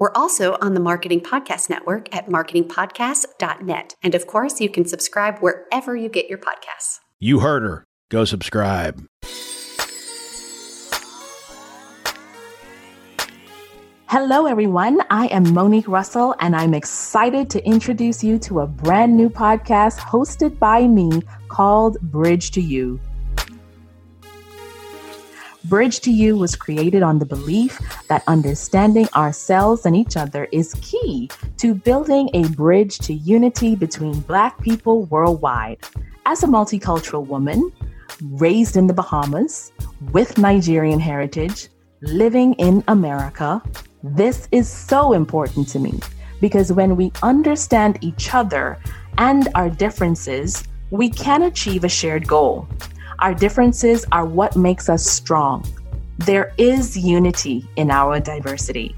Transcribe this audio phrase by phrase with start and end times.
[0.00, 3.94] We're also on the Marketing Podcast Network at marketingpodcast.net.
[4.02, 7.00] And of course, you can subscribe wherever you get your podcasts.
[7.18, 7.84] You heard her.
[8.08, 9.04] Go subscribe.
[14.06, 15.02] Hello, everyone.
[15.10, 19.98] I am Monique Russell, and I'm excited to introduce you to a brand new podcast
[19.98, 22.98] hosted by me called Bridge to You.
[25.70, 27.78] Bridge to You was created on the belief
[28.08, 34.18] that understanding ourselves and each other is key to building a bridge to unity between
[34.22, 35.78] Black people worldwide.
[36.26, 37.70] As a multicultural woman,
[38.32, 39.70] raised in the Bahamas,
[40.10, 41.68] with Nigerian heritage,
[42.02, 43.62] living in America,
[44.02, 46.00] this is so important to me
[46.40, 48.76] because when we understand each other
[49.18, 52.68] and our differences, we can achieve a shared goal.
[53.20, 55.66] Our differences are what makes us strong.
[56.16, 58.96] There is unity in our diversity.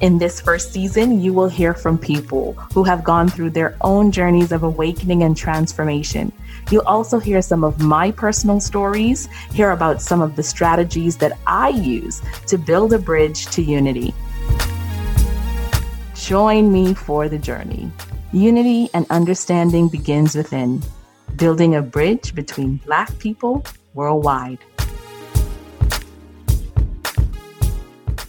[0.00, 4.10] In this first season, you will hear from people who have gone through their own
[4.10, 6.32] journeys of awakening and transformation.
[6.70, 11.36] You'll also hear some of my personal stories, hear about some of the strategies that
[11.46, 14.14] I use to build a bridge to unity.
[16.28, 17.90] Join me for the journey.
[18.34, 20.82] Unity and understanding begins within,
[21.36, 24.58] building a bridge between Black people worldwide.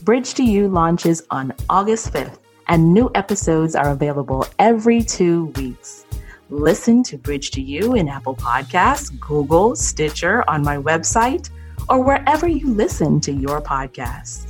[0.03, 6.05] Bridge to You launches on August 5th, and new episodes are available every two weeks.
[6.49, 11.49] Listen to Bridge to You in Apple Podcasts, Google, Stitcher, on my website,
[11.89, 14.49] or wherever you listen to your podcasts.